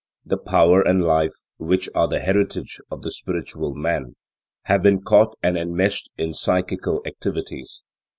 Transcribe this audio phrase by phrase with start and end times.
[0.25, 4.15] The power and life which are the heritage of the spiritual man
[4.63, 7.83] have been caught and enmeshed in psychical activities.